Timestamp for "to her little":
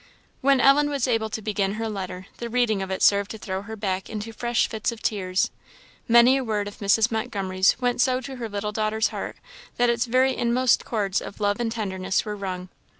8.21-8.71